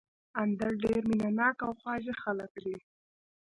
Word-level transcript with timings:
اندړ 0.41 0.71
ډېر 0.83 0.99
مېنه 1.09 1.29
ناک 1.39 1.57
او 1.65 1.71
خواږه 1.79 2.13
خلک 2.23 2.51
دي 2.65 2.77